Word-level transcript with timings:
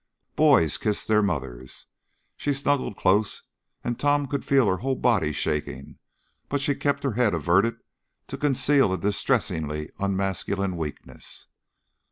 Boys 0.35 0.79
kiss 0.79 1.05
their 1.05 1.21
mothers. 1.21 1.85
She 2.35 2.53
snuggled 2.55 2.97
close, 2.97 3.43
and 3.83 3.99
Tom 3.99 4.25
could 4.25 4.43
feel 4.43 4.65
her 4.65 4.77
whole 4.77 4.95
body 4.95 5.31
shaking; 5.31 5.99
but 6.49 6.59
she 6.59 6.73
kept 6.73 7.03
her 7.03 7.11
head 7.13 7.35
averted 7.35 7.75
to 8.25 8.35
conceal 8.35 8.91
a 8.91 8.97
distressingly 8.97 9.91
unmasculine 9.99 10.75
weakness. 10.75 11.49